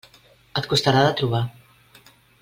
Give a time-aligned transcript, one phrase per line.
[0.61, 1.43] Et costarà de trobar.